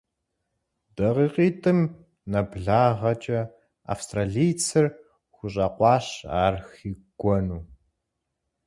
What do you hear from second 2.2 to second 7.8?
нэблагъэкӀэ австралийцыр хущӀэкъуащ ар хигуэну.